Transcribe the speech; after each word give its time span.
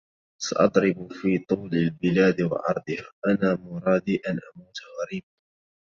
سأضرب 0.41 1.11
في 1.13 1.37
طول 1.39 1.73
البلاد 1.73 2.41
وعرضها... 2.41 3.11
أنال 3.27 3.61
مرادي 3.61 4.21
أو 4.27 4.31
أموت 4.33 4.77
غريبـا 5.03 5.27